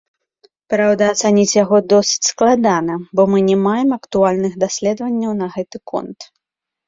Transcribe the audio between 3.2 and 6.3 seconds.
мы не маем актуальных даследванняў на гэты конт.